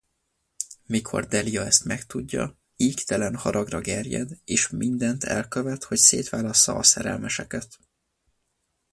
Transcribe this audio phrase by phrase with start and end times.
[0.85, 7.67] Mikor Delia ezt megtudja, éktelen haragja gerjed és mindent elkövet, hogy szétválassza a szerelmeseket.